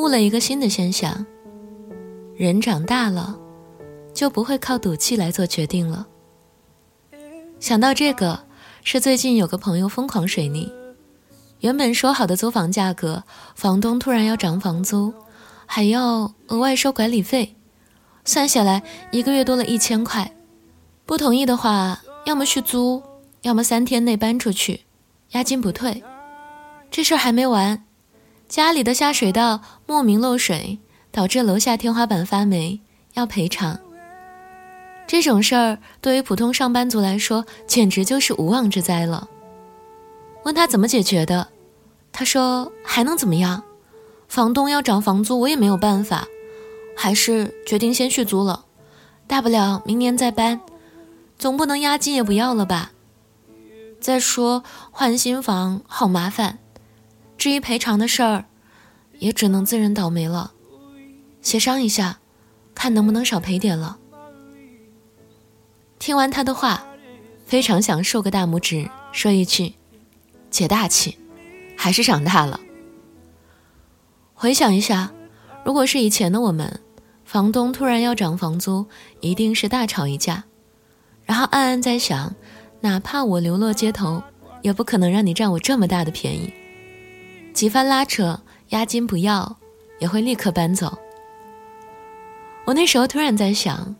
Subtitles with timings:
[0.00, 1.26] 悟了一个新的现象：
[2.34, 3.38] 人长大了，
[4.14, 6.06] 就不会靠赌气来做决定了。
[7.58, 8.46] 想到这个，
[8.82, 10.72] 是最近有个朋友疯狂水逆，
[11.58, 13.22] 原本说好的租房价格，
[13.54, 15.12] 房东突然要涨房租，
[15.66, 17.54] 还要额外收管理费，
[18.24, 20.34] 算下来一个月多了一千块。
[21.04, 23.02] 不同意的话，要么续租，
[23.42, 24.86] 要么三天内搬出去，
[25.32, 26.02] 押金不退。
[26.90, 27.84] 这事儿还没完。
[28.50, 30.80] 家里的下水道莫名漏水，
[31.12, 32.80] 导致楼下天花板发霉，
[33.14, 33.78] 要赔偿。
[35.06, 39.28] 这种事儿对于普通上班族来说，简直就是无妄之灾了。
[40.42, 41.46] 问他怎么解决的，
[42.10, 43.62] 他说还能怎么样？
[44.26, 46.26] 房东要涨房租，我也没有办法，
[46.96, 48.64] 还是决定先续租了，
[49.28, 50.60] 大不了明年再搬，
[51.38, 52.90] 总不能押金也不要了吧？
[54.00, 56.58] 再说换新房好麻烦。
[57.40, 58.44] 至于赔偿的事儿，
[59.18, 60.52] 也只能自认倒霉了，
[61.40, 62.18] 协商一下，
[62.74, 63.96] 看能不能少赔点了。
[65.98, 66.84] 听完他的话，
[67.46, 69.72] 非常想竖个大拇指，说一句
[70.52, 71.16] ：“姐大气，
[71.78, 72.60] 还是长大了。”
[74.36, 75.10] 回想一下，
[75.64, 76.80] 如果是以前的我们，
[77.24, 78.84] 房东突然要涨房租，
[79.22, 80.44] 一定是大吵一架，
[81.24, 82.34] 然后暗暗在想，
[82.82, 84.22] 哪怕我流落街头，
[84.60, 86.52] 也不可能让你占我这么大的便宜。
[87.52, 89.56] 几番拉扯，押金不要，
[89.98, 90.96] 也会立刻搬走。
[92.64, 93.94] 我那时候突然在想，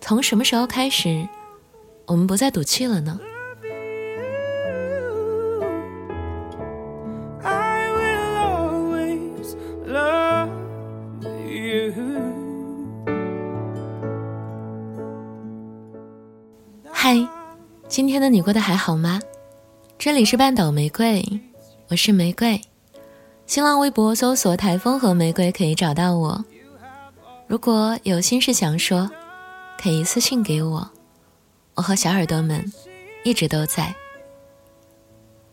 [0.00, 1.26] 从什么时候开始，
[2.06, 3.18] 我们不再赌气了呢？
[16.92, 17.16] 嗨，
[17.88, 19.20] 今天的你过得还好吗？
[19.98, 21.24] 这里是半岛玫瑰。
[21.88, 22.60] 我是玫瑰，
[23.46, 26.44] 新浪微博搜索“台风和玫瑰”可以找到我。
[27.46, 29.08] 如果有心事想说，
[29.80, 30.90] 可以私信给我。
[31.76, 32.72] 我和小耳朵们
[33.22, 33.94] 一直都在。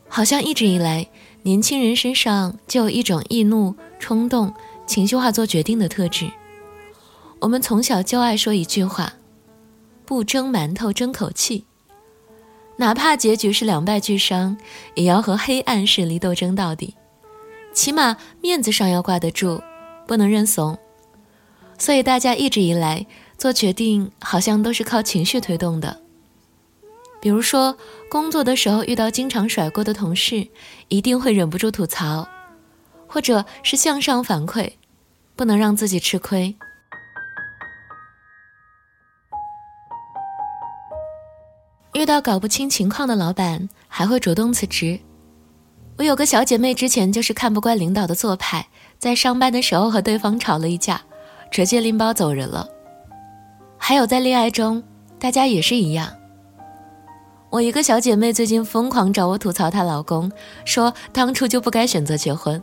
[0.07, 1.07] 好像一直以来，
[1.43, 4.51] 年轻人身上就有一种易怒、冲动、
[4.88, 6.31] 情绪化做决定的特质。
[7.41, 9.13] 我们从小就爱说一句话
[10.03, 11.67] ：“不蒸馒头争口气。”
[12.78, 14.57] 哪怕结局是两败俱伤，
[14.95, 16.95] 也要和黑暗势力斗争到底，
[17.73, 19.61] 起码面子上要挂得住，
[20.07, 20.78] 不能认怂。
[21.78, 23.06] 所以大家一直以来
[23.38, 26.01] 做决定，好像都是靠情绪推动的。
[27.22, 27.78] 比如说，
[28.09, 30.47] 工作的时候遇到经常甩锅的同事，
[30.88, 32.28] 一定会忍不住吐槽，
[33.07, 34.73] 或者是向上反馈，
[35.35, 36.55] 不能让自己吃亏。
[42.03, 45.00] 遇到搞不清情况的老板，还会主动辞职。
[45.97, 48.68] 我有个小姐妹，之前就是看不惯领导的做派，
[49.00, 51.02] 在上班的时候和对方吵了一架，
[51.50, 52.68] 直接拎包走人了。
[53.78, 54.84] 还有在恋爱中，
[55.18, 56.12] 大家也是一样。
[57.50, 60.30] 我一个小姐妹最近疯狂找我吐槽她老公，
[60.66, 62.62] 说当初就不该选择结婚。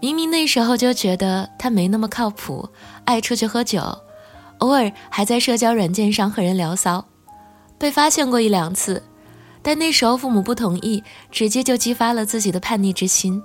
[0.00, 2.68] 明明那时候就觉得他没那么靠谱，
[3.04, 3.80] 爱出去喝酒，
[4.58, 7.04] 偶尔还在社交软件上和人聊骚。
[7.78, 9.02] 被发现过一两次，
[9.62, 13.42] 但那时候父母不同意，直接就激发了自己的叛逆之心，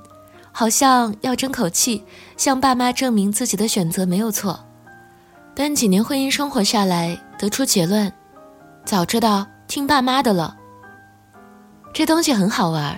[0.52, 2.04] 好像要争口气，
[2.38, 4.60] 向爸妈证明自己的选择没有错。
[5.54, 8.12] 但几年婚姻生活下来，得出结论：
[8.86, 10.56] 早知道听爸妈的了。
[11.94, 12.98] 这东西很好玩，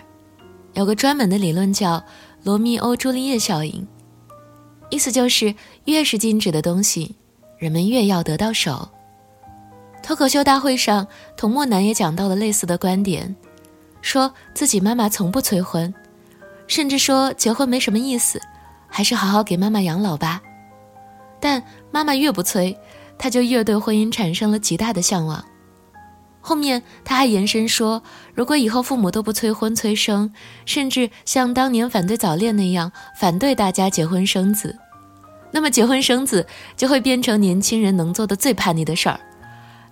[0.74, 2.04] 有个专门的理论叫
[2.44, 3.88] “罗密欧朱丽叶效应”，
[4.92, 5.56] 意思就是
[5.86, 7.16] 越是禁止的东西，
[7.58, 8.88] 人们越要得到手。
[10.04, 13.34] 脱口秀大会上，童漠南也讲到了类似的观点，
[14.02, 15.92] 说自己妈妈从不催婚，
[16.68, 18.42] 甚至说结婚没什么意思，
[18.90, 20.42] 还是好好给妈妈养老吧。
[21.40, 22.78] 但妈妈越不催，
[23.18, 25.44] 他就越对婚姻产生了极大的向往。
[26.42, 28.04] 后面他还延伸说，
[28.34, 30.34] 如果以后父母都不催婚催生，
[30.66, 34.78] 甚至像当年反对早恋那样反对大家结婚生子，
[35.52, 36.46] 那么结婚生子
[36.76, 39.18] 就会变成年轻人能做的最叛逆的事儿。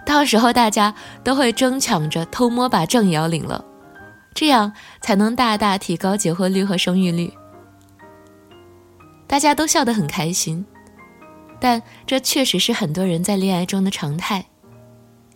[0.06, 0.94] 到时候大家
[1.24, 3.64] 都会争抢着偷摸把证也要领了，
[4.34, 7.32] 这样才能大大提高结婚率和生育率。
[9.28, 10.66] 大家都笑得很开心，
[11.60, 14.46] 但这确实是很多人在恋爱中的常态，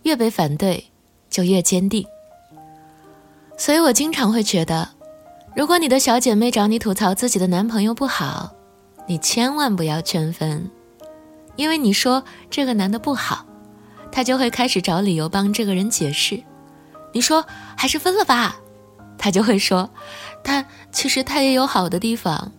[0.02, 0.84] 越被反对
[1.30, 2.06] 就越坚定。
[3.56, 4.90] 所以我经常会觉得，
[5.54, 8.52] 如果你的小姐妹找你吐槽自己的男朋友不好，
[9.06, 10.70] 你千万不要劝分，
[11.54, 13.46] 因为你说这个男的不好。
[14.15, 16.43] 他就会开始找理由帮这个人解释，
[17.13, 17.45] 你说
[17.77, 18.55] 还是分了吧，
[19.17, 19.89] 他就会说，
[20.43, 22.51] 他其实他也有好的地方。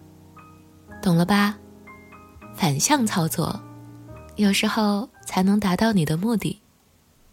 [1.03, 1.56] 懂了吧？
[2.55, 3.61] 反向操作，
[4.37, 6.61] 有时候才能达到你的目的。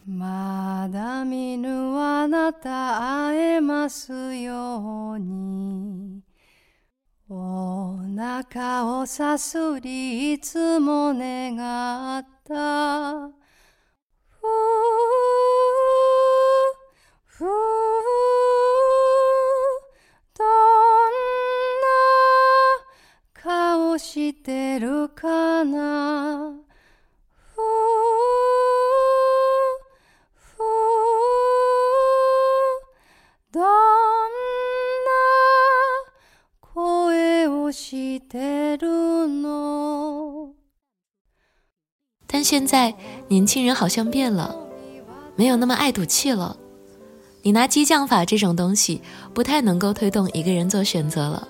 [0.08, 6.24] まだ見ぬあなた会えますように
[7.30, 11.58] お腹をさすりいつも願
[12.18, 13.30] った
[24.24, 26.54] してるかな
[42.32, 42.96] 但现在
[43.28, 44.56] 年轻人好像变了，
[45.36, 46.56] 没有那么爱赌气了。
[47.42, 49.02] 你拿激将法这种东西，
[49.34, 51.48] 不太能够推动一个人做选择了。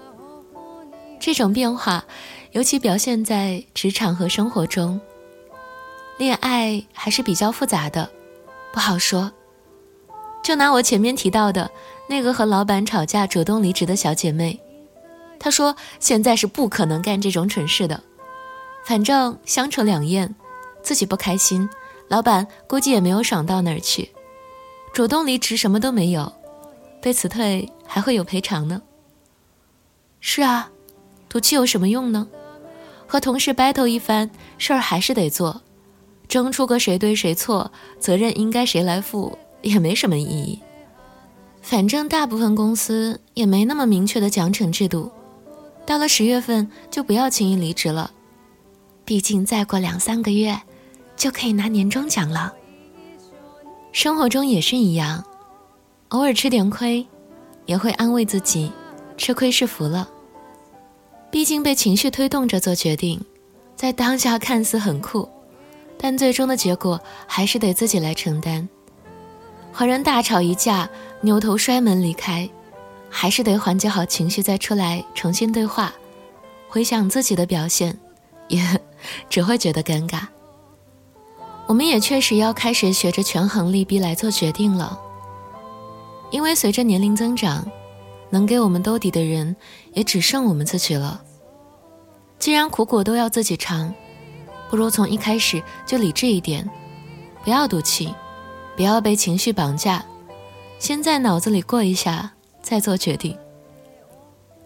[1.19, 2.06] 这种变化，
[2.54, 5.00] 尤其表现在职场和生活中。
[6.18, 8.08] 恋爱还是比较复杂的，
[8.72, 9.32] 不好说。
[10.40, 11.68] 就拿我前面提到的
[12.08, 14.60] 那个和老板吵架、主动离职的小姐妹。
[15.40, 18.00] 她说：“现在是不可能干这种蠢事的，
[18.84, 20.32] 反正相处两厌，
[20.80, 21.68] 自己不开心，
[22.06, 24.10] 老板估计也没有爽到哪儿去。
[24.92, 26.32] 主动离职什么都没有，
[27.02, 28.80] 被辞退还会有赔偿呢。
[30.20, 30.70] 是啊，
[31.28, 32.28] 赌气有什么用呢？
[33.14, 34.28] 和同事 battle 一番，
[34.58, 35.62] 事儿还是得做，
[36.26, 37.70] 争出个谁对谁错，
[38.00, 40.58] 责任应该谁来负，也没什么意义。
[41.62, 45.12] 反正大部分公司也没那么明确的奖惩制度。”
[45.87, 48.11] 到了十月份就不要轻易离职了，
[49.05, 50.60] 毕竟再过两三个月，
[51.17, 52.52] 就可以拿年终奖了。
[53.93, 55.25] 生活中也是一样，
[56.08, 57.06] 偶尔吃点亏，
[57.67, 58.72] 也会安慰自己，
[59.17, 60.08] 吃亏是福了。
[61.34, 63.20] 毕竟被情绪推动着做决定，
[63.75, 65.28] 在当下看似很酷，
[65.98, 68.69] 但最终的结果还是得自己来承担。
[69.72, 70.88] 和人大吵一架，
[71.22, 72.48] 扭头摔门离开。
[73.10, 75.92] 还是得缓解好情绪再出来重新对话，
[76.69, 77.98] 回想自己的表现，
[78.46, 78.62] 也
[79.28, 80.20] 只会觉得尴尬。
[81.66, 84.96] 我们也确实要开始学着权衡利弊来做决定了，
[86.31, 87.69] 因为随着年龄增长，
[88.34, 89.54] 能给我们兜底的人
[89.92, 91.22] 也只剩我们自己了。
[92.40, 93.94] 既然苦果都要自己尝，
[94.69, 96.69] 不如从一开始就理智一点，
[97.44, 98.12] 不要赌气，
[98.76, 100.04] 不要被情绪绑架，
[100.81, 102.32] 先在脑子里过一下。
[102.64, 103.36] 再做决定。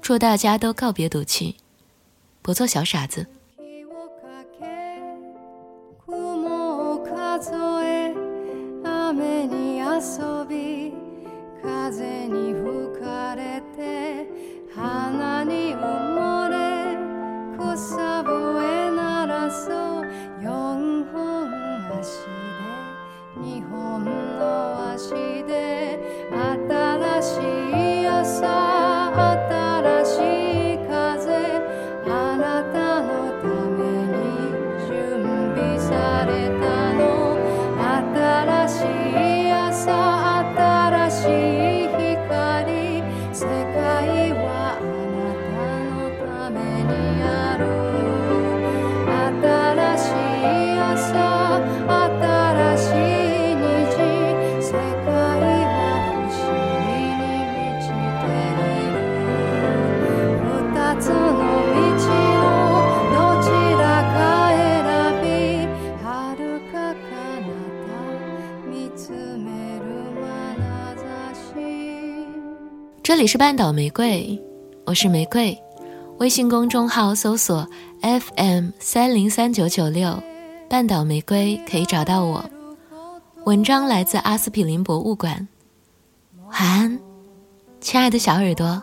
[0.01, 1.57] 祝大家都告别赌气，
[2.43, 3.27] 不做小傻子。
[13.79, 14.25] 这
[73.19, 74.41] 这里是半岛玫瑰，
[74.87, 75.61] 我是玫瑰。
[76.19, 77.69] 微信公众号搜索
[78.01, 80.23] FM 三零三九九六，
[80.71, 82.49] 半岛玫瑰可以找到我。
[83.45, 85.49] 文章来自阿司匹林博物馆。
[86.47, 87.01] 晚安，
[87.81, 88.81] 亲爱的小耳朵。